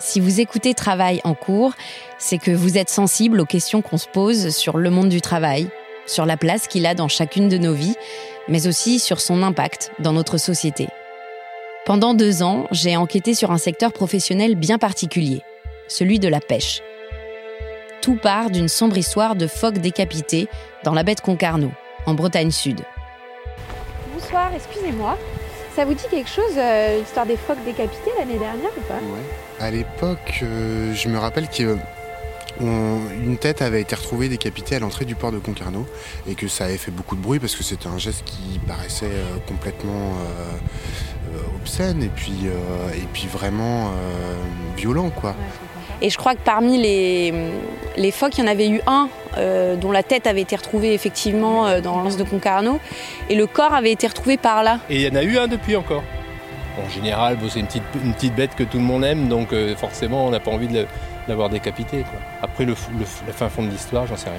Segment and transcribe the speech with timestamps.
[0.00, 1.72] Si vous écoutez Travail en cours,
[2.18, 5.68] c'est que vous êtes sensible aux questions qu'on se pose sur le monde du travail,
[6.06, 7.96] sur la place qu'il a dans chacune de nos vies,
[8.46, 10.86] mais aussi sur son impact dans notre société.
[11.84, 15.42] Pendant deux ans, j'ai enquêté sur un secteur professionnel bien particulier,
[15.88, 16.80] celui de la pêche.
[18.00, 20.48] Tout part d'une sombre histoire de phoques décapités
[20.84, 21.72] dans la baie de Concarneau,
[22.06, 22.80] en Bretagne Sud.
[24.14, 25.18] Bonsoir, excusez-moi.
[25.74, 28.98] Ça vous dit quelque chose, euh, l'histoire des phoques décapités l'année dernière ou pas?
[29.60, 31.78] À l'époque, euh, je me rappelle qu'une
[33.38, 35.86] tête avait été retrouvée décapitée à l'entrée du port de Concarneau
[36.28, 39.06] et que ça avait fait beaucoup de bruit parce que c'était un geste qui paraissait
[39.06, 40.14] euh, complètement
[41.54, 42.46] obscène et puis,
[42.94, 43.92] et puis vraiment
[44.76, 45.36] violent quoi.
[46.00, 47.32] Et je crois que parmi les,
[47.96, 50.94] les phoques, il y en avait eu un euh, dont la tête avait été retrouvée
[50.94, 52.78] effectivement euh, dans l'anse de Concarneau
[53.28, 54.78] et le corps avait été retrouvé par là.
[54.88, 56.04] Et il y en a eu un depuis encore.
[56.84, 59.52] En général, bon, c'est une petite, une petite bête que tout le monde aime, donc
[59.52, 60.86] euh, forcément, on n'a pas envie de
[61.26, 61.98] l'avoir décapité.
[61.98, 62.20] quoi.
[62.40, 64.38] Après, le, le la fin fond de l'histoire, j'en sais rien.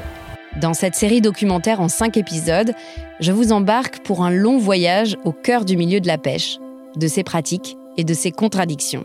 [0.62, 2.74] Dans cette série documentaire en cinq épisodes,
[3.20, 6.58] je vous embarque pour un long voyage au cœur du milieu de la pêche,
[6.96, 9.04] de ses pratiques et de ses contradictions.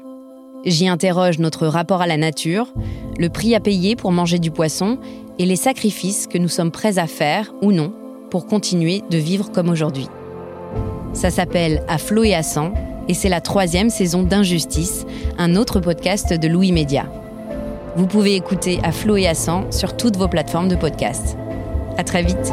[0.64, 2.72] J'y interroge notre rapport à la nature,
[3.18, 4.98] le prix à payer pour manger du poisson
[5.38, 7.92] et les sacrifices que nous sommes prêts à faire ou non
[8.30, 10.08] pour continuer de vivre comme aujourd'hui.
[11.12, 12.72] Ça s'appelle À flot et à sang
[13.08, 15.06] et c'est la troisième saison d'Injustice,
[15.38, 17.06] un autre podcast de Louis Média.
[17.96, 21.36] Vous pouvez écouter à flot et à sang sur toutes vos plateformes de podcast.
[21.96, 22.52] À très vite.